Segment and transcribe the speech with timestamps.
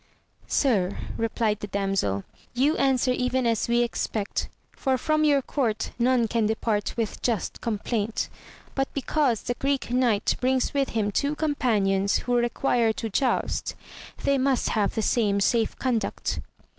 [0.47, 2.23] Sir, replied the damsel,
[2.55, 7.61] you answer even as we expect, for from your court none can depart with just
[7.61, 8.27] complaint,
[8.73, 13.75] but because the Greek Knight brings with him two companions, who require to joust,
[14.23, 16.39] they must have the same safe conduct.